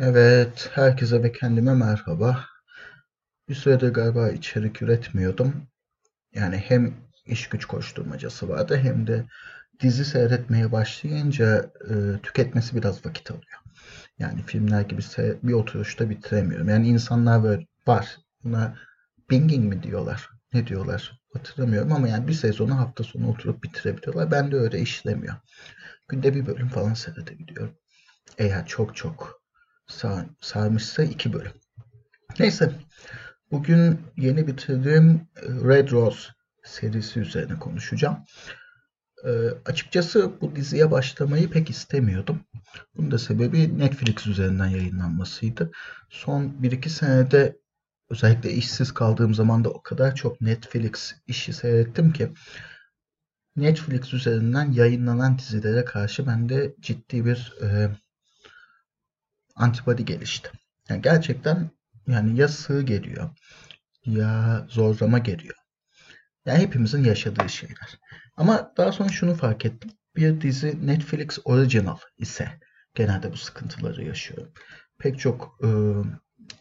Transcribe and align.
Evet, 0.00 0.70
herkese 0.72 1.22
ve 1.22 1.32
kendime 1.32 1.74
merhaba. 1.74 2.46
Bir 3.48 3.54
süredir 3.54 3.88
galiba 3.88 4.28
içerik 4.28 4.82
üretmiyordum. 4.82 5.54
Yani 6.34 6.56
hem 6.56 6.94
iş 7.26 7.48
güç 7.48 7.64
koşturmacası 7.64 8.48
vardı 8.48 8.76
hem 8.82 9.06
de 9.06 9.24
dizi 9.80 10.04
seyretmeye 10.04 10.72
başlayınca 10.72 11.72
e, 11.90 12.22
tüketmesi 12.22 12.76
biraz 12.76 13.06
vakit 13.06 13.30
alıyor. 13.30 13.60
Yani 14.18 14.42
filmler 14.42 14.80
gibi 14.82 15.02
bir 15.42 15.52
oturuşta 15.52 16.10
bitiremiyorum. 16.10 16.68
Yani 16.68 16.88
insanlar 16.88 17.44
böyle 17.44 17.66
var. 17.86 18.16
Buna 18.44 18.78
binging 19.30 19.74
mi 19.74 19.82
diyorlar? 19.82 20.30
Ne 20.52 20.66
diyorlar? 20.66 21.20
Hatırlamıyorum 21.32 21.92
ama 21.92 22.08
yani 22.08 22.28
bir 22.28 22.32
sezonu 22.32 22.78
hafta 22.78 23.04
sonu 23.04 23.30
oturup 23.30 23.62
bitirebiliyorlar. 23.64 24.30
Ben 24.30 24.52
de 24.52 24.56
öyle 24.56 24.80
işlemiyor. 24.80 25.34
Günde 26.08 26.34
bir 26.34 26.46
bölüm 26.46 26.68
falan 26.68 26.94
seyredebiliyorum. 26.94 27.74
Eğer 28.38 28.66
çok 28.66 28.96
çok 28.96 29.38
sar, 29.88 30.26
sarmışsa 30.40 31.02
iki 31.02 31.32
bölüm. 31.32 31.52
Neyse. 32.38 32.72
Bugün 33.50 34.00
yeni 34.16 34.46
bitirdiğim 34.46 35.10
e, 35.10 35.42
Red 35.46 35.90
Rose 35.90 36.28
serisi 36.64 37.20
üzerine 37.20 37.58
konuşacağım. 37.58 38.18
E, 39.24 39.30
açıkçası 39.64 40.40
bu 40.40 40.56
diziye 40.56 40.90
başlamayı 40.90 41.50
pek 41.50 41.70
istemiyordum. 41.70 42.40
Bunun 42.96 43.10
da 43.10 43.18
sebebi 43.18 43.78
Netflix 43.78 44.26
üzerinden 44.26 44.66
yayınlanmasıydı. 44.66 45.70
Son 46.10 46.42
1-2 46.44 46.88
senede 46.88 47.58
özellikle 48.10 48.52
işsiz 48.52 48.92
kaldığım 48.92 49.34
zaman 49.34 49.64
da 49.64 49.70
o 49.70 49.82
kadar 49.82 50.14
çok 50.14 50.40
Netflix 50.40 51.14
işi 51.26 51.52
seyrettim 51.52 52.12
ki 52.12 52.32
Netflix 53.56 54.14
üzerinden 54.14 54.72
yayınlanan 54.72 55.38
dizilere 55.38 55.84
karşı 55.84 56.26
bende 56.26 56.74
ciddi 56.80 57.24
bir 57.24 57.54
e, 57.62 57.90
antipati 59.58 60.04
gelişti. 60.04 60.50
Yani 60.88 61.02
gerçekten 61.02 61.70
yani 62.06 62.40
ya 62.40 62.48
sığ 62.48 62.82
geliyor 62.82 63.30
ya 64.04 64.66
zorlama 64.68 65.18
geliyor. 65.18 65.54
Yani 66.46 66.58
hepimizin 66.58 67.04
yaşadığı 67.04 67.48
şeyler. 67.48 67.98
Ama 68.36 68.72
daha 68.76 68.92
sonra 68.92 69.08
şunu 69.08 69.34
fark 69.34 69.64
ettim. 69.64 69.90
Bir 70.16 70.40
dizi 70.40 70.86
Netflix 70.86 71.38
Original 71.44 71.98
ise 72.18 72.48
genelde 72.94 73.32
bu 73.32 73.36
sıkıntıları 73.36 74.04
yaşıyor. 74.04 74.46
Pek 74.98 75.18
çok 75.18 75.58
e, 75.62 75.68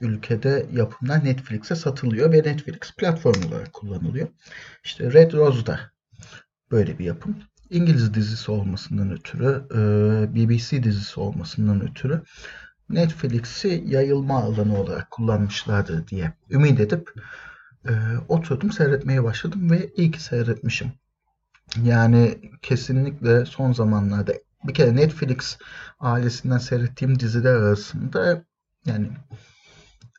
ülkede 0.02 0.66
yapımlar 0.72 1.26
Netflix'e 1.26 1.76
satılıyor 1.76 2.32
ve 2.32 2.38
Netflix 2.38 2.96
platform 2.98 3.48
olarak 3.48 3.74
kullanılıyor. 3.74 4.28
İşte 4.84 5.14
Red 5.14 5.34
Rose 5.34 5.66
da 5.66 5.80
böyle 6.72 7.00
bir 7.00 7.06
yapım. 7.06 7.38
İngiliz 7.70 8.14
dizisi 8.14 8.52
olmasından 8.52 9.12
ötürü, 9.12 9.66
e, 9.72 9.80
BBC 10.36 10.84
dizisi 10.84 11.20
olmasından 11.20 11.90
ötürü 11.90 12.22
Netflix'i 12.90 13.84
yayılma 13.88 14.44
alanı 14.44 14.80
olarak 14.80 15.12
kullanmışlardır 15.12 16.08
diye 16.08 16.34
ümit 16.50 16.80
edip 16.80 17.14
e, 17.86 17.92
oturdum 18.28 18.72
seyretmeye 18.72 19.24
başladım 19.24 19.72
ve 19.72 19.90
iyi 19.96 20.12
ki 20.12 20.24
seyretmişim. 20.24 20.92
Yani 21.84 22.38
kesinlikle 22.62 23.46
son 23.46 23.72
zamanlarda 23.74 24.34
bir 24.64 24.74
kere 24.74 24.96
Netflix 24.96 25.58
ailesinden 26.00 26.58
seyrettiğim 26.58 27.20
diziler 27.20 27.54
arasında 27.54 28.44
yani 28.86 29.10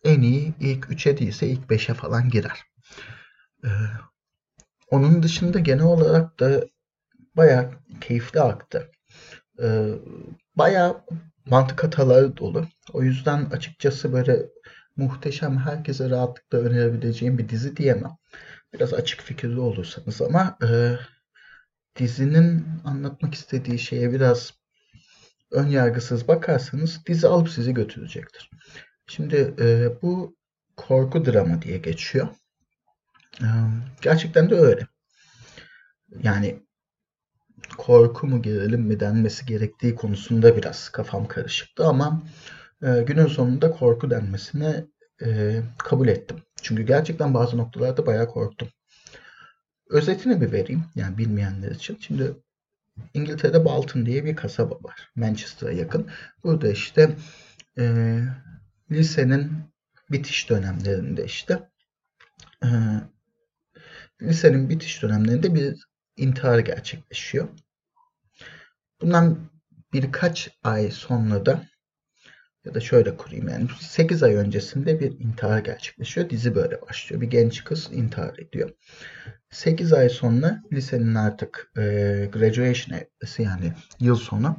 en 0.05 0.21
iyi 0.21 0.55
ilk 0.61 0.85
3'e 0.85 1.19
değilse 1.19 1.49
ilk 1.49 1.71
5'e 1.71 1.95
falan 1.95 2.29
girer. 2.29 2.65
Ee, 3.65 3.69
onun 4.91 5.23
dışında 5.23 5.59
genel 5.59 5.85
olarak 5.85 6.41
da 6.41 6.65
bayağı 7.37 7.71
keyifli 8.01 8.41
aktı. 8.41 8.91
Ee, 9.63 9.89
bayağı 10.57 11.05
mantık 11.51 11.85
hataları 11.85 12.37
dolu. 12.37 12.69
O 12.93 13.03
yüzden 13.03 13.45
açıkçası 13.45 14.13
böyle 14.13 14.47
muhteşem 14.97 15.59
herkese 15.59 16.11
rahatlıkla 16.11 16.59
önerebileceğim 16.59 17.39
bir 17.39 17.49
dizi 17.49 17.77
diyemem. 17.77 18.17
Biraz 18.73 18.95
açık 18.95 19.21
fikirli 19.21 19.61
olursanız 19.61 20.23
ama 20.23 20.59
e, 20.63 20.97
dizinin 21.97 22.67
anlatmak 22.85 23.35
istediği 23.35 23.79
şeye 23.79 24.13
biraz 24.13 24.53
ön 25.51 25.67
yargısız 25.67 26.29
bakarsanız 26.29 27.07
dizi 27.07 27.29
alıp 27.29 27.51
sizi 27.51 27.75
götürecektir. 27.75 28.51
Şimdi 29.07 29.55
e, 29.59 29.89
bu 30.03 30.37
korku 30.77 31.27
drama 31.27 31.63
diye 31.63 31.79
geçiyor. 31.79 32.29
E, 33.41 33.49
gerçekten 34.03 34.51
de 34.51 34.55
öyle. 34.55 34.87
Yani 36.23 36.68
korku 37.79 38.27
mu 38.27 38.43
gerilim 38.43 38.81
mi 38.81 39.01
denmesi 39.01 39.47
gerektiği 39.47 39.95
konusunda 39.95 40.57
biraz 40.57 40.89
kafam 40.89 41.29
karışıktı 41.29 41.87
ama 41.87 42.23
e, 42.83 43.03
günün 43.03 43.27
sonunda 43.27 43.71
korku 43.71 44.11
denmesini 44.11 44.85
e, 45.25 45.61
kabul 45.79 46.09
ettim. 46.09 46.37
Çünkü 46.63 46.83
gerçekten 46.83 47.35
bazı 47.35 47.57
noktalarda 47.57 48.07
bayağı 48.07 48.29
korktum. 48.29 48.69
Özetini 49.91 50.41
bir 50.41 50.53
vereyim 50.53 50.85
yani 50.95 51.19
bilmeyenler 51.19 51.71
için. 51.71 51.99
Şimdi 52.01 52.33
İngiltere'de 53.15 53.65
Bolton 53.65 54.07
diye 54.07 54.25
bir 54.25 54.37
kasaba 54.37 54.75
var. 54.75 55.11
Manchester'a 55.17 55.73
yakın. 55.73 56.07
Burada 56.45 56.69
işte 56.69 57.17
e, 57.79 58.19
lisenin 58.91 59.53
bitiş 60.11 60.51
dönemlerinde 60.51 61.25
işte 61.25 61.69
e, 62.65 62.69
lisenin 64.23 64.71
bitiş 64.71 65.03
dönemlerinde 65.03 65.55
bir 65.55 65.89
intihar 66.19 66.59
gerçekleşiyor. 66.59 67.49
Bundan 69.01 69.51
birkaç 69.93 70.51
ay 70.63 70.91
sonra 70.91 71.47
da 71.47 71.67
ya 72.65 72.75
da 72.75 72.81
şöyle 72.81 73.17
kurayım 73.17 73.49
yani 73.49 73.69
8 73.81 74.23
ay 74.23 74.35
öncesinde 74.35 75.01
bir 75.01 75.21
intihar 75.21 75.59
gerçekleşiyor. 75.59 76.31
Dizi 76.31 76.55
böyle 76.55 76.83
başlıyor. 76.83 77.23
Bir 77.23 77.31
genç 77.31 77.65
kız 77.65 77.89
intihar 77.93 78.39
ediyor. 78.39 78.71
8 79.51 79.93
ay 79.93 80.09
sonra 80.09 80.63
lisenin 80.73 81.15
artık 81.15 81.73
e, 81.77 81.83
graduation 82.33 82.99
evresi 82.99 83.43
yani 83.43 83.73
yıl 84.01 84.17
sonu 84.17 84.57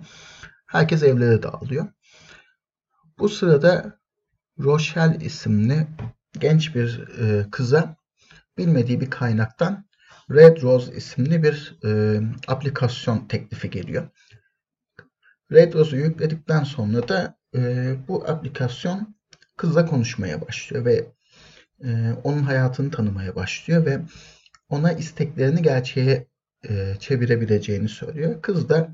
herkes 0.67 1.03
evlere 1.03 1.43
dağılıyor. 1.43 1.87
Bu 3.19 3.29
sırada 3.29 3.99
Rochelle 4.59 5.25
isimli 5.25 5.87
genç 6.39 6.75
bir 6.75 7.07
e, 7.19 7.49
kıza 7.51 7.95
bilmediği 8.57 9.01
bir 9.01 9.09
kaynaktan 9.09 9.88
Red 10.31 10.62
Rose 10.62 10.94
isimli 10.94 11.44
bir 11.44 11.79
e, 11.85 12.22
aplikasyon 12.47 13.28
teklifi 13.28 13.69
geliyor. 13.69 14.07
Red 15.51 15.73
Rose'u 15.73 16.00
yükledikten 16.00 16.63
sonra 16.63 17.07
da 17.07 17.38
e, 17.56 17.95
bu 18.07 18.29
aplikasyon 18.29 19.16
kızla 19.57 19.85
konuşmaya 19.85 20.41
başlıyor 20.41 20.85
ve 20.85 21.06
e, 21.84 22.13
onun 22.23 22.44
hayatını 22.44 22.91
tanımaya 22.91 23.35
başlıyor 23.35 23.85
ve 23.85 24.01
ona 24.69 24.91
isteklerini 24.91 25.62
gerçeğe 25.62 26.28
e, 26.69 26.95
çevirebileceğini 27.00 27.89
söylüyor. 27.89 28.41
Kız 28.41 28.69
da 28.69 28.94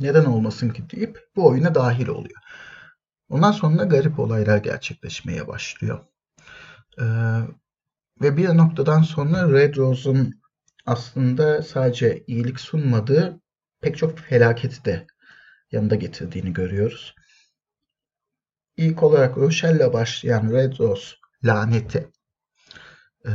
neden 0.00 0.24
olmasın 0.24 0.70
ki 0.70 0.90
deyip 0.90 1.28
bu 1.36 1.46
oyuna 1.46 1.74
dahil 1.74 2.08
oluyor. 2.08 2.40
Ondan 3.28 3.52
sonra 3.52 3.84
garip 3.84 4.18
olaylar 4.18 4.58
gerçekleşmeye 4.58 5.48
başlıyor. 5.48 6.00
Ee, 7.00 7.04
ve 8.22 8.36
bir 8.36 8.48
noktadan 8.48 9.02
sonra 9.02 9.52
Red 9.52 9.76
Rose'un 9.76 10.40
aslında 10.86 11.62
sadece 11.62 12.24
iyilik 12.26 12.60
sunmadığı 12.60 13.40
pek 13.80 13.96
çok 13.96 14.18
felaketi 14.18 14.84
de 14.84 15.06
yanında 15.72 15.94
getirdiğini 15.94 16.52
görüyoruz. 16.52 17.14
İlk 18.76 19.02
olarak 19.02 19.38
Rochelle'le 19.38 19.92
başlayan 19.92 20.52
Red 20.52 20.78
Rose 20.78 21.16
laneti 21.44 22.10
e, 23.26 23.30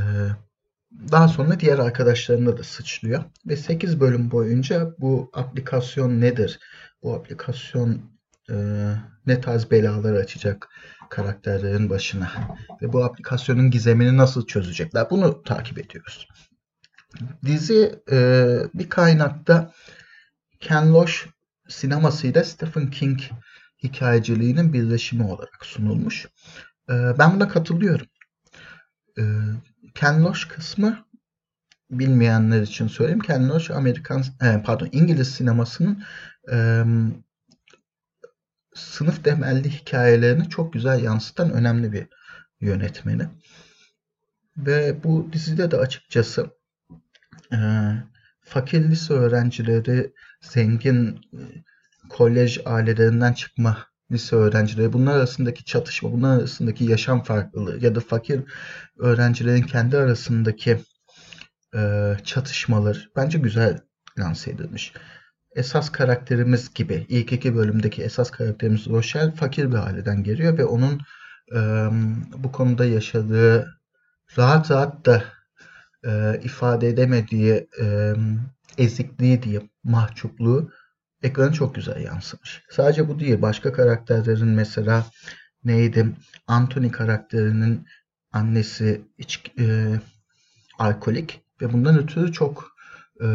daha 1.11 1.27
sonra 1.27 1.59
diğer 1.59 1.79
arkadaşlarına 1.79 2.57
da 2.57 2.63
sıçlıyor. 2.63 3.23
Ve 3.45 3.57
8 3.57 3.99
bölüm 3.99 4.31
boyunca 4.31 4.95
bu 4.99 5.29
aplikasyon 5.33 6.21
nedir? 6.21 6.59
Bu 7.03 7.13
aplikasyon 7.13 8.01
e, 8.49 8.55
ne 9.25 9.41
tarz 9.41 9.71
belalar 9.71 10.13
açacak 10.13 10.69
karakterlerin 11.11 11.89
başına? 11.89 12.31
Ve 12.81 12.93
bu 12.93 13.03
aplikasyonun 13.03 13.71
gizemini 13.71 14.17
nasıl 14.17 14.47
çözecekler? 14.47 15.09
Bunu 15.09 15.43
takip 15.43 15.77
ediyoruz. 15.79 16.27
Dizi 17.45 18.03
e, 18.11 18.57
bir 18.73 18.89
kaynakta 18.89 19.73
Ken 20.59 20.93
Loach 20.93 21.13
sinemasıyla 21.67 22.43
Stephen 22.43 22.89
King 22.89 23.19
hikayeciliğinin 23.83 24.73
birleşimi 24.73 25.23
olarak 25.23 25.65
sunulmuş. 25.65 26.25
E, 26.89 26.93
ben 27.19 27.35
buna 27.35 27.47
katılıyorum. 27.47 28.07
E, 29.17 29.23
Ken 29.95 30.23
Loach 30.23 30.47
kısmı 30.49 31.05
bilmeyenler 31.91 32.61
için 32.61 32.87
söyleyeyim. 32.87 33.19
Ken 33.19 33.49
Loach 33.49 33.71
Amerikan 33.71 34.23
e, 34.41 34.61
pardon 34.65 34.89
İngiliz 34.91 35.31
sinemasının 35.31 36.03
e, 36.51 36.83
sınıf 38.73 39.23
temelli 39.23 39.69
hikayelerini 39.69 40.49
çok 40.49 40.73
güzel 40.73 41.03
yansıtan 41.03 41.51
önemli 41.51 41.91
bir 41.91 42.07
yönetmeni. 42.61 43.27
Ve 44.57 45.03
bu 45.03 45.29
dizide 45.33 45.71
de 45.71 45.77
açıkçası 45.77 46.49
e, 47.53 47.57
fakir 48.41 48.89
lise 48.89 49.13
öğrencileri 49.13 50.13
zengin 50.41 51.07
e, 51.07 51.41
kolej 52.09 52.59
ailelerinden 52.65 53.33
çıkma 53.33 53.77
lise 54.11 54.35
öğrencileri, 54.35 54.93
bunlar 54.93 55.15
arasındaki 55.15 55.65
çatışma, 55.65 56.11
bunlar 56.11 56.39
arasındaki 56.39 56.83
yaşam 56.83 57.23
farklılığı 57.23 57.85
ya 57.85 57.95
da 57.95 57.99
fakir 57.99 58.41
öğrencilerin 58.97 59.61
kendi 59.61 59.97
arasındaki 59.97 60.77
e, 61.75 62.13
çatışmalar 62.23 63.09
bence 63.15 63.39
güzel 63.39 63.79
lanse 64.19 64.51
edilmiş. 64.51 64.93
Esas 65.55 65.89
karakterimiz 65.89 66.73
gibi, 66.73 67.05
ilk 67.09 67.33
iki 67.33 67.55
bölümdeki 67.55 68.03
esas 68.03 68.31
karakterimiz 68.31 68.87
Rochelle 68.87 69.31
fakir 69.31 69.71
bir 69.71 69.77
aileden 69.77 70.23
geliyor 70.23 70.57
ve 70.57 70.65
onun 70.65 71.01
e, 71.55 71.59
bu 72.37 72.51
konuda 72.51 72.85
yaşadığı 72.85 73.79
rahat 74.37 74.71
rahat 74.71 75.05
da 75.05 75.23
e, 76.05 76.39
ifade 76.43 76.87
edemediği 76.87 77.67
e, 77.81 78.13
ezikliği 78.77 79.43
diye 79.43 79.61
mahcupluğu 79.83 80.71
ekrana 81.23 81.51
çok 81.53 81.75
güzel 81.75 82.01
yansımış. 82.01 82.63
Sadece 82.69 83.09
bu 83.09 83.19
değil. 83.19 83.41
Başka 83.41 83.73
karakterlerin 83.73 84.47
mesela 84.47 85.05
neydi? 85.63 86.15
Anthony 86.47 86.91
karakterinin 86.91 87.87
annesi 88.31 89.01
iç, 89.17 89.51
e, 89.59 89.95
alkolik 90.79 91.41
ve 91.61 91.73
bundan 91.73 91.97
ötürü 91.97 92.31
çok 92.31 92.71
e, 93.23 93.27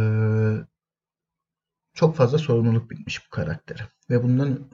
çok 1.97 2.17
fazla 2.17 2.39
sorumluluk 2.39 2.91
bitmiş 2.91 3.27
bu 3.27 3.31
karaktere. 3.31 3.83
Ve 4.11 4.23
bundan 4.23 4.71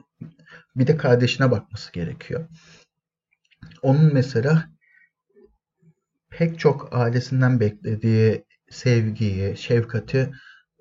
bir 0.75 0.87
de 0.87 0.97
kardeşine 0.97 1.51
bakması 1.51 1.91
gerekiyor. 1.91 2.47
Onun 3.81 4.13
mesela 4.13 4.69
pek 6.29 6.59
çok 6.59 6.93
ailesinden 6.93 7.59
beklediği 7.59 8.45
sevgiyi, 8.69 9.57
şefkati 9.57 10.33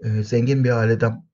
e, 0.04 0.22
zengin 0.22 0.64
bir 0.64 0.70
aileden 0.70 1.28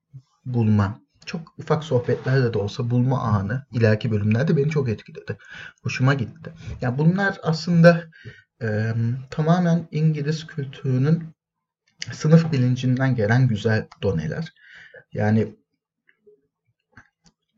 bulma, 0.45 1.01
çok 1.27 1.59
ufak 1.59 1.85
sohbetlerde 1.85 2.55
de 2.55 2.59
olsa 2.59 2.91
bulma 2.91 3.23
anı 3.23 3.67
ileriki 3.73 4.11
bölümlerde 4.11 4.57
beni 4.57 4.71
çok 4.71 4.89
etkiledi. 4.89 5.37
Hoşuma 5.83 6.15
gitti. 6.15 6.53
Yani 6.81 6.99
bunlar 6.99 7.39
aslında 7.43 8.05
e, 8.63 8.95
tamamen 9.31 9.89
İngiliz 9.91 10.47
kültürünün 10.47 11.25
sınıf 12.13 12.53
bilincinden 12.53 13.15
gelen 13.15 13.49
güzel 13.49 13.87
doneler. 14.03 14.53
Yani 15.13 15.57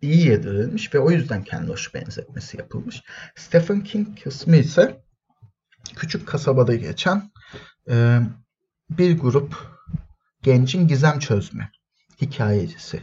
iyi 0.02 0.26
yedirilmiş 0.26 0.94
ve 0.94 0.98
o 0.98 1.10
yüzden 1.10 1.44
kendi 1.44 1.70
hoş 1.70 1.94
benzetmesi 1.94 2.58
yapılmış. 2.58 3.02
Stephen 3.36 3.80
King 3.80 4.22
kısmı 4.22 4.56
ise 4.56 5.04
küçük 5.96 6.28
kasabada 6.28 6.74
geçen 6.74 7.30
e, 7.90 8.20
bir 8.90 9.18
grup 9.18 9.56
gencin 10.42 10.88
gizem 10.88 11.18
çözme 11.18 11.70
hikayecisi 12.20 13.02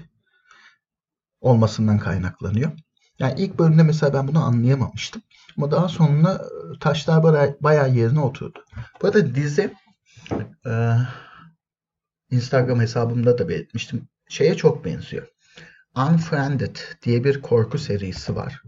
olmasından 1.42 2.00
kaynaklanıyor. 2.00 2.72
Yani 3.20 3.42
ilk 3.42 3.60
bölümde 3.60 3.84
mesela 3.84 4.14
ben 4.14 4.28
bunu 4.28 4.44
anlayamamıştım. 4.44 5.22
Ama 5.58 5.72
daha 5.72 5.90
sonra 5.90 6.34
e, 6.34 6.80
taşlar 6.80 7.24
bayağı 7.64 7.96
yerine 7.96 8.20
oturdu. 8.20 8.66
Bu 9.02 9.08
arada 9.08 9.36
dizi 9.36 9.74
e, 10.66 10.98
Instagram 12.32 12.80
hesabımda 12.80 13.38
da 13.38 13.50
belirtmiştim. 13.50 14.08
Şeye 14.30 14.56
çok 14.56 14.86
benziyor. 14.86 15.28
Unfriended 15.96 16.76
diye 17.04 17.24
bir 17.24 17.42
korku 17.42 17.78
serisi 17.78 18.36
var. 18.36 18.62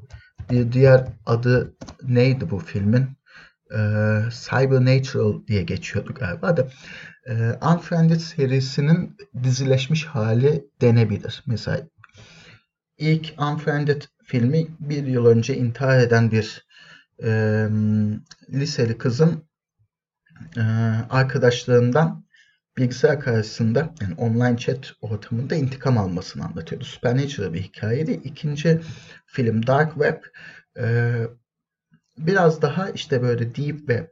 Bir 0.51 0.71
diğer 0.71 1.07
adı 1.25 1.75
neydi 2.03 2.49
bu 2.49 2.59
filmin? 2.59 3.07
Ee, 3.71 4.21
Cybernatural 4.49 5.47
diye 5.47 5.63
geçiyordu 5.63 6.13
galiba 6.13 6.57
da. 6.57 6.67
Ee, 7.29 7.33
Unfriended 7.73 8.19
serisinin 8.19 9.17
dizileşmiş 9.43 10.05
hali 10.05 10.65
denebilir. 10.81 11.43
Mesela 11.45 11.81
ilk 12.97 13.33
Unfriended 13.39 14.01
filmi 14.23 14.67
bir 14.79 15.07
yıl 15.07 15.25
önce 15.25 15.57
intihar 15.57 15.99
eden 15.99 16.31
bir 16.31 16.65
e, 17.23 17.29
liseli 18.49 18.97
kızın 18.97 19.43
e, 20.57 20.61
arkadaşlarından 21.09 22.25
bilgisayar 22.79 23.19
karşısında 23.19 23.93
yani 24.01 24.13
online 24.17 24.57
chat 24.57 24.93
ortamında 25.01 25.55
intikam 25.55 25.97
almasını 25.97 26.45
anlatıyordu. 26.45 26.85
Supernatural 26.85 27.53
bir 27.53 27.61
hikayeydi. 27.61 28.11
İkinci 28.11 28.81
film 29.25 29.67
Dark 29.67 29.93
Web 29.93 30.23
e, 30.79 31.15
biraz 32.17 32.61
daha 32.61 32.89
işte 32.89 33.21
böyle 33.21 33.55
Deep 33.55 33.77
Web 33.77 34.07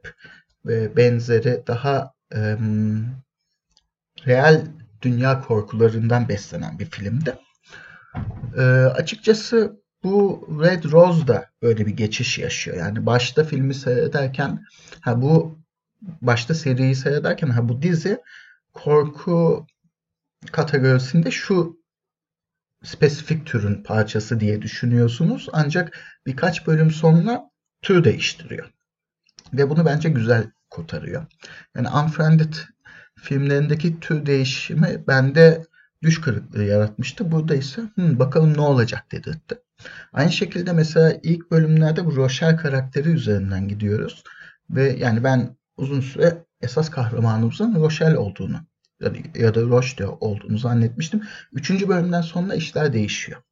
ve 0.66 0.96
benzeri 0.96 1.62
daha 1.66 2.12
e, 2.34 2.56
real 4.26 4.66
dünya 5.02 5.40
korkularından 5.40 6.28
beslenen 6.28 6.78
bir 6.78 6.84
filmdi. 6.84 7.34
E, 8.56 8.62
açıkçası 8.70 9.80
bu 10.04 10.48
Red 10.62 10.84
Rose 10.84 11.26
da 11.26 11.50
böyle 11.62 11.86
bir 11.86 11.96
geçiş 11.96 12.38
yaşıyor. 12.38 12.76
Yani 12.76 13.06
başta 13.06 13.44
filmi 13.44 13.74
seyrederken 13.74 14.64
ha 15.00 15.22
bu 15.22 15.58
başta 16.02 16.54
seriyi 16.54 16.94
seyrederken 16.94 17.48
ha 17.48 17.68
bu 17.68 17.82
dizi 17.82 18.18
korku 18.84 19.66
kategorisinde 20.52 21.30
şu 21.30 21.78
spesifik 22.84 23.46
türün 23.46 23.82
parçası 23.82 24.40
diye 24.40 24.62
düşünüyorsunuz. 24.62 25.48
Ancak 25.52 25.98
birkaç 26.26 26.66
bölüm 26.66 26.90
sonra 26.90 27.50
tür 27.82 28.04
değiştiriyor. 28.04 28.70
Ve 29.52 29.70
bunu 29.70 29.86
bence 29.86 30.08
güzel 30.08 30.50
kurtarıyor. 30.70 31.26
Yani 31.76 31.88
Unfriended 31.88 32.54
filmlerindeki 33.16 34.00
tür 34.00 34.26
değişimi 34.26 35.04
bende 35.08 35.64
düş 36.02 36.20
kırıklığı 36.20 36.64
yaratmıştı. 36.64 37.32
Burada 37.32 37.54
ise 37.54 37.82
Hı, 37.82 38.18
bakalım 38.18 38.56
ne 38.56 38.60
olacak 38.60 39.12
dedirtti. 39.12 39.58
Aynı 40.12 40.32
şekilde 40.32 40.72
mesela 40.72 41.18
ilk 41.22 41.50
bölümlerde 41.50 42.06
bu 42.06 42.16
Rochelle 42.16 42.56
karakteri 42.56 43.08
üzerinden 43.08 43.68
gidiyoruz. 43.68 44.24
Ve 44.70 44.96
yani 44.98 45.24
ben 45.24 45.56
uzun 45.76 46.00
süre 46.00 46.47
esas 46.60 46.90
kahramanımızın 46.90 47.74
Rochelle 47.74 48.18
olduğunu 48.18 48.60
ya 49.34 49.54
da, 49.54 49.60
Roche 49.60 50.06
olduğunu 50.06 50.58
zannetmiştim. 50.58 51.22
Üçüncü 51.52 51.88
bölümden 51.88 52.20
sonra 52.20 52.54
işler 52.54 52.92
değişiyor. 52.92 53.42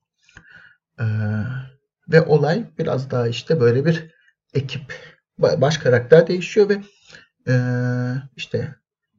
Ee, 1.00 1.04
ve 2.08 2.22
olay 2.22 2.64
biraz 2.78 3.10
daha 3.10 3.28
işte 3.28 3.60
böyle 3.60 3.84
bir 3.84 4.14
ekip 4.54 4.94
baş 5.38 5.78
karakter 5.78 6.26
değişiyor 6.26 6.68
ve 6.68 6.82
e, 7.48 7.54
işte 8.36 8.74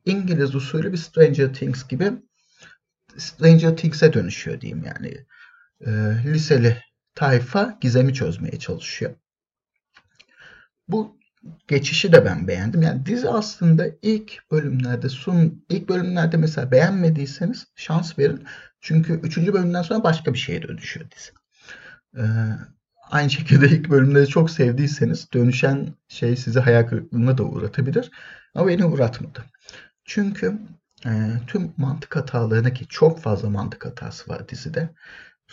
İngiliz 0.06 0.56
usulü 0.56 0.92
bir 0.92 0.98
Stranger 0.98 1.54
Things 1.54 1.88
gibi 1.88 2.12
Stranger 3.18 3.78
Things'e 3.78 4.14
dönüşüyor 4.14 4.62
diyeyim 4.62 4.84
yani. 4.84 5.26
E, 5.82 5.92
liseli 6.26 6.84
tayfa 7.16 7.78
gizemi 7.82 8.14
çözmeye 8.14 8.60
çalışıyor. 8.60 9.16
Bu 10.88 11.17
geçişi 11.68 12.12
de 12.14 12.26
ben 12.26 12.48
beğendim. 12.48 12.82
Yani 12.82 13.06
dizi 13.06 13.30
aslında 13.30 13.88
ilk 14.02 14.52
bölümlerde 14.52 15.10
sun 15.10 15.66
ilk 15.70 15.90
bölümlerde 15.90 16.38
mesela 16.38 16.72
beğenmediyseniz 16.72 17.68
şans 17.76 18.20
verin. 18.20 18.44
Çünkü 18.82 19.14
üçüncü 19.14 19.54
bölümden 19.54 19.82
sonra 19.82 20.04
başka 20.04 20.34
bir 20.34 20.40
şeye 20.40 20.62
dönüşüyor 20.62 21.06
dizi. 21.12 21.32
Ee, 22.18 22.22
aynı 23.12 23.30
şekilde 23.30 23.70
ilk 23.70 23.90
bölümleri 23.90 24.28
çok 24.28 24.52
sevdiyseniz 24.52 25.32
dönüşen 25.34 25.94
şey 26.08 26.36
sizi 26.36 26.60
hayal 26.60 26.88
kırıklığına 26.88 27.38
da 27.38 27.44
uğratabilir. 27.44 28.12
Ama 28.56 28.68
beni 28.68 28.86
uğratmadı. 28.86 29.44
Çünkü 30.06 30.60
e, 31.06 31.10
tüm 31.48 31.74
mantık 31.78 32.16
hatalarına 32.16 32.74
ki 32.74 32.88
çok 32.90 33.20
fazla 33.20 33.50
mantık 33.50 33.86
hatası 33.86 34.32
var 34.32 34.50
dizide 34.50 34.90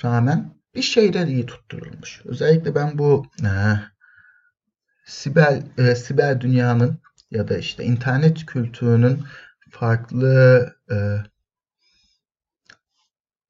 rağmen 0.04 0.54
bir 0.74 0.82
şeyler 0.82 1.26
iyi 1.26 1.46
tutturulmuş. 1.46 2.22
Özellikle 2.24 2.74
ben 2.74 2.98
bu 2.98 3.26
e, 3.42 3.50
siber 5.04 5.62
e, 5.78 5.94
siber 5.94 6.40
dünyanın 6.40 6.98
ya 7.30 7.48
da 7.48 7.58
işte 7.58 7.84
internet 7.84 8.46
kültürünün 8.46 9.22
farklı 9.70 10.76
e, 10.90 10.96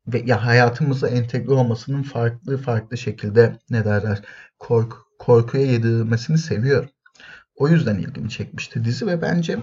ve 0.07 0.23
ya 0.27 0.47
hayatımıza 0.47 1.09
entegre 1.09 1.53
olmasının 1.53 2.03
farklı 2.03 2.59
farklı 2.59 2.99
şekilde 2.99 3.59
ne 3.71 3.85
derler 3.85 4.23
korku, 4.59 4.97
korkuya 5.19 5.67
yedirilmesini 5.67 6.39
seviyorum. 6.39 6.91
O 7.57 7.69
yüzden 7.69 7.99
ilgimi 7.99 8.31
çekmişti 8.31 8.85
dizi 8.85 9.07
ve 9.07 9.23
bence 9.23 9.59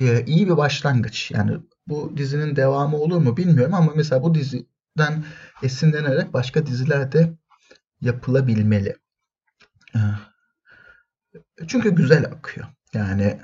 e, 0.00 0.24
iyi 0.24 0.48
bir 0.48 0.56
başlangıç. 0.56 1.30
Yani 1.30 1.58
bu 1.86 2.12
dizinin 2.16 2.56
devamı 2.56 2.96
olur 2.96 3.18
mu 3.18 3.36
bilmiyorum 3.36 3.74
ama 3.74 3.92
mesela 3.96 4.22
bu 4.22 4.34
diziden 4.34 5.24
esinlenerek 5.62 6.32
başka 6.32 6.66
dizilerde 6.66 7.32
yapılabilmeli. 8.00 8.96
E, 9.94 10.00
çünkü 11.66 11.94
güzel 11.94 12.24
akıyor. 12.24 12.66
Yani 12.94 13.38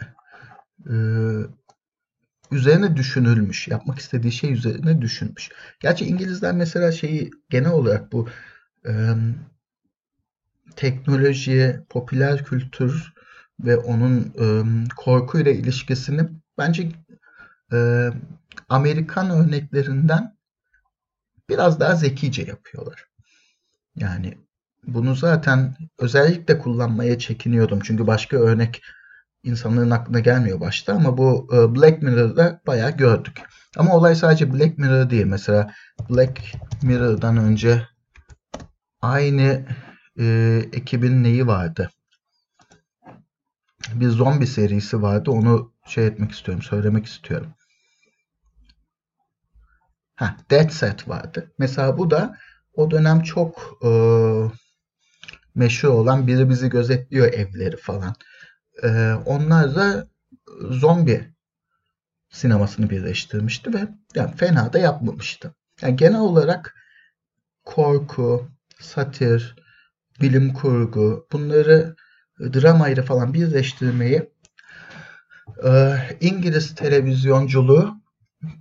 e, 0.90 0.94
üzerine 2.50 2.96
düşünülmüş. 2.96 3.68
Yapmak 3.68 3.98
istediği 3.98 4.32
şey 4.32 4.52
üzerine 4.52 5.02
düşünmüş. 5.02 5.50
Gerçi 5.80 6.04
İngilizler 6.04 6.54
mesela 6.54 6.92
şeyi 6.92 7.30
genel 7.50 7.72
olarak 7.72 8.12
bu 8.12 8.28
e, 8.86 8.92
teknoloji, 10.76 11.80
popüler 11.88 12.44
kültür 12.44 13.14
ve 13.60 13.76
onun 13.76 14.20
e, 14.20 14.46
korkuyla 14.96 15.52
ilişkisini 15.52 16.28
bence 16.58 16.88
e, 17.72 18.10
Amerikan 18.68 19.30
örneklerinden 19.30 20.36
biraz 21.48 21.80
daha 21.80 21.94
zekice 21.94 22.42
yapıyorlar. 22.42 23.08
Yani 23.96 24.38
bunu 24.86 25.14
zaten 25.14 25.76
özellikle 25.98 26.58
kullanmaya 26.58 27.18
çekiniyordum. 27.18 27.80
Çünkü 27.80 28.06
başka 28.06 28.36
örnek 28.36 28.82
insanların 29.42 29.90
aklına 29.90 30.20
gelmiyor 30.20 30.60
başta 30.60 30.92
ama 30.94 31.18
bu 31.18 31.48
e, 31.52 31.74
Black 31.74 32.02
Mirror'da 32.02 32.60
bayağı 32.66 32.96
gördük. 32.96 33.40
Ama 33.76 33.96
olay 33.96 34.14
sadece 34.14 34.52
Black 34.52 34.78
Mirror 34.78 35.10
değil. 35.10 35.26
Mesela 35.26 35.70
Black 36.10 36.40
Mirror'dan 36.82 37.36
önce 37.36 37.88
aynı 39.00 39.66
e, 40.18 40.24
ekibin 40.72 41.24
neyi 41.24 41.46
vardı? 41.46 41.90
Bir 43.94 44.08
zombi 44.08 44.46
serisi 44.46 45.02
vardı. 45.02 45.30
Onu 45.30 45.72
şey 45.86 46.06
etmek 46.06 46.32
istiyorum, 46.32 46.62
söylemek 46.62 47.06
istiyorum. 47.06 47.54
Ha, 50.16 50.36
Dead 50.50 50.70
Set 50.70 51.08
vardı. 51.08 51.52
Mesela 51.58 51.98
bu 51.98 52.10
da 52.10 52.36
o 52.74 52.90
dönem 52.90 53.22
çok 53.22 53.78
e, 53.84 53.90
meşhur 55.54 55.88
olan 55.88 56.26
biri 56.26 56.50
bizi 56.50 56.68
gözetliyor 56.68 57.32
evleri 57.32 57.76
falan. 57.76 58.14
E, 58.82 59.12
onlar 59.26 59.74
da 59.74 60.08
zombi 60.70 61.34
sinemasını 62.30 62.90
birleştirmişti 62.90 63.74
ve 63.74 63.88
yani 64.14 64.36
fena 64.36 64.72
da 64.72 64.78
yapmamıştı. 64.78 65.54
Yani 65.82 65.96
genel 65.96 66.20
olarak 66.20 66.74
korku, 67.64 68.48
satir, 68.80 69.56
bilim 70.20 70.52
kurgu 70.52 71.26
bunları 71.32 71.96
dramayla 72.40 73.02
falan 73.02 73.34
birleştirmeyi 73.34 74.30
e, 75.64 75.98
İngiliz 76.20 76.74
televizyonculuğu 76.74 77.94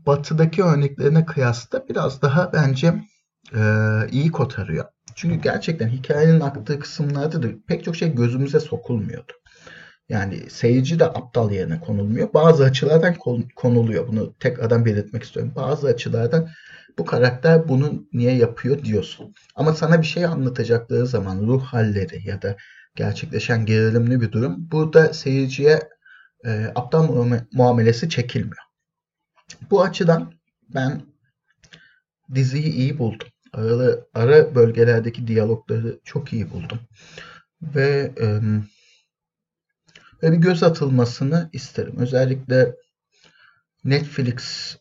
batıdaki 0.05 0.63
örneklerine 0.63 1.25
kıyasla 1.25 1.87
biraz 1.89 2.21
daha 2.21 2.53
bence 2.53 3.03
e, 3.55 3.61
iyi 4.11 4.31
kotarıyor. 4.31 4.82
Çünkü 5.15 5.35
gerçekten 5.35 5.87
hikayenin 5.89 6.39
aktığı 6.39 6.79
kısımlarda 6.79 7.43
da 7.43 7.47
pek 7.67 7.83
çok 7.83 7.95
şey 7.95 8.15
gözümüze 8.15 8.59
sokulmuyordu. 8.59 9.33
Yani 10.09 10.49
seyirci 10.49 10.99
de 10.99 11.05
aptal 11.05 11.51
yerine 11.51 11.79
konulmuyor. 11.79 12.33
Bazı 12.33 12.63
açılardan 12.63 13.15
konuluyor. 13.55 14.07
Bunu 14.07 14.35
tek 14.39 14.63
adam 14.63 14.85
belirtmek 14.85 15.23
istiyorum. 15.23 15.53
Bazı 15.55 15.87
açılardan 15.87 16.49
bu 16.97 17.05
karakter 17.05 17.67
bunu 17.67 18.07
niye 18.13 18.35
yapıyor 18.35 18.83
diyorsun. 18.83 19.33
Ama 19.55 19.73
sana 19.73 20.01
bir 20.01 20.07
şey 20.07 20.25
anlatacakları 20.25 21.07
zaman 21.07 21.41
ruh 21.41 21.63
halleri 21.63 22.27
ya 22.27 22.41
da 22.41 22.55
gerçekleşen 22.95 23.65
gerilimli 23.65 24.21
bir 24.21 24.31
durum 24.31 24.71
burada 24.71 25.13
seyirciye 25.13 25.79
e, 26.45 26.71
aptal 26.75 27.27
muamelesi 27.53 28.09
çekilmiyor. 28.09 28.63
Bu 29.71 29.83
açıdan 29.83 30.33
ben 30.73 31.01
diziyi 32.35 32.73
iyi 32.73 32.99
buldum. 32.99 33.27
Aralı, 33.53 34.07
ara 34.13 34.55
bölgelerdeki 34.55 35.27
diyalogları 35.27 35.99
çok 36.03 36.33
iyi 36.33 36.51
buldum. 36.51 36.79
Ve 37.61 38.11
e, 38.21 38.39
ve 40.23 40.31
bir 40.31 40.37
göz 40.37 40.63
atılmasını 40.63 41.49
isterim. 41.53 41.95
Özellikle 41.97 42.75
Netflix 43.83 44.75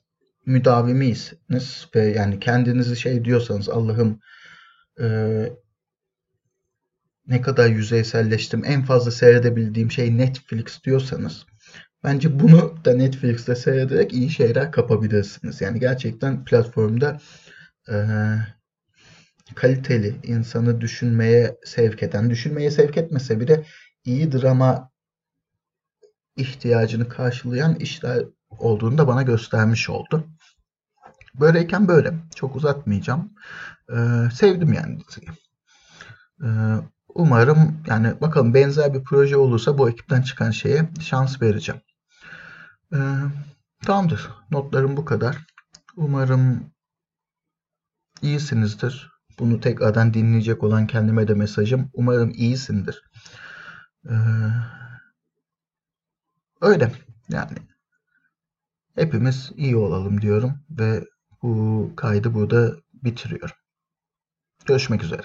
müdavimiyseniz 0.47 1.89
ve 1.95 2.05
yani 2.05 2.41
kendinizi 2.41 2.97
şey 2.97 3.25
diyorsanız 3.25 3.69
Allah'ım 3.69 4.21
e, 5.01 5.07
ne 7.27 7.41
kadar 7.41 7.69
yüzeyselleştim 7.69 8.65
en 8.65 8.83
fazla 8.83 9.11
seyredebildiğim 9.11 9.91
şey 9.91 10.19
Netflix 10.19 10.85
diyorsanız 10.85 11.47
bence 12.05 12.41
bunu 12.41 12.85
da 12.85 12.95
Netflix'te 12.95 13.55
seyrederek 13.57 14.13
iyi 14.13 14.31
şeyler 14.31 14.73
kapabilirsiniz. 14.73 15.61
Yani 15.61 15.81
gerçekten 15.81 16.45
platformda 16.45 17.21
e, 17.89 17.95
kaliteli, 19.55 20.17
insanı 20.23 20.81
düşünmeye 20.81 21.59
sevk 21.65 22.03
eden, 22.03 22.31
düşünmeye 22.31 22.71
sevk 22.71 22.97
etmese 22.97 23.41
bile 23.41 23.65
iyi 24.05 24.33
drama 24.33 24.91
ihtiyacını 26.37 27.09
karşılayan 27.09 27.75
işler 27.75 28.25
olduğunu 28.59 28.99
da 28.99 29.09
bana 29.09 29.23
göstermiş 29.23 29.91
oldu. 29.91 30.27
Böyleyken 31.35 31.89
böyle. 31.89 32.15
Çok 32.35 32.57
uzatmayacağım. 32.57 33.33
Ee, 33.91 34.29
sevdim 34.35 34.73
yani 34.73 34.99
diziyi. 35.01 35.31
Ee, 36.43 36.49
umarım 37.15 37.83
yani 37.87 38.21
bakalım 38.21 38.55
benzer 38.55 38.95
bir 38.95 39.05
proje 39.05 39.37
olursa 39.37 39.79
bu 39.79 39.91
ekipten 39.91 40.23
çıkan 40.23 40.51
şeye 40.51 40.89
şans 41.01 41.43
vereceğim. 41.43 41.81
Ee, 42.95 42.99
tamamdır. 43.85 44.31
Notlarım 44.51 44.97
bu 44.97 45.05
kadar. 45.05 45.37
Umarım 45.97 46.71
iyisinizdir. 48.23 49.12
Bunu 49.39 49.61
tekrardan 49.61 50.15
dinleyecek 50.15 50.63
olan 50.63 50.87
kendime 50.87 51.29
de 51.29 51.35
mesajım. 51.35 51.91
Umarım 51.95 52.31
iyisindir. 52.35 53.03
Ee, 54.09 54.13
Öyle 56.61 56.93
yani 57.29 57.59
hepimiz 58.95 59.53
iyi 59.57 59.77
olalım 59.77 60.21
diyorum 60.23 60.65
ve 60.71 61.05
bu 61.43 61.93
kaydı 61.97 62.35
burada 62.35 62.77
bitiriyorum. 62.93 63.57
Görüşmek 64.67 65.05
üzere. 65.05 65.23